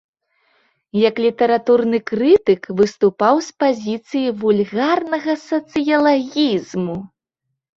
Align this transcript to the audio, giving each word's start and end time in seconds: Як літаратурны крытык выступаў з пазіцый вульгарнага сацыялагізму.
Як 1.09 1.15
літаратурны 1.25 1.99
крытык 2.09 2.61
выступаў 2.79 3.35
з 3.49 3.53
пазіцый 3.65 4.25
вульгарнага 4.41 5.37
сацыялагізму. 5.49 6.97